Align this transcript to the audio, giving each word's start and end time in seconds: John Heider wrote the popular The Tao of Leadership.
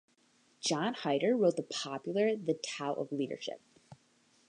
John 0.61 0.95
Heider 0.95 1.39
wrote 1.39 1.57
the 1.57 1.61
popular 1.61 2.35
The 2.35 2.55
Tao 2.55 2.95
of 2.95 3.11
Leadership. 3.11 3.61